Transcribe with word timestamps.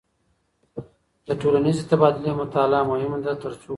د 1.27 1.29
ټولنیزې 1.41 1.83
تبادلې 1.91 2.31
مطالعه 2.41 2.83
مهمه 2.91 3.17
ده 3.25 3.31
ترڅو 3.43 3.59
پوه 3.61 3.65
سو. 3.65 3.69